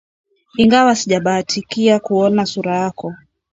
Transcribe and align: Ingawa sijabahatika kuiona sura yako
Ingawa 0.57 0.95
sijabahatika 0.95 1.99
kuiona 1.99 2.45
sura 2.45 2.75
yako 2.77 3.13